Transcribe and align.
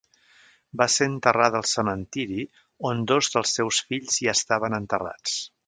Va 0.81 0.87
ser 0.93 1.07
enterrada 1.09 1.59
al 1.63 1.67
cementiri 1.73 2.41
on 2.93 3.05
dos 3.13 3.31
dels 3.37 3.55
seus 3.61 3.83
fills 3.91 4.19
ja 4.25 4.37
estaven 4.41 4.83
enterrats. 4.83 5.37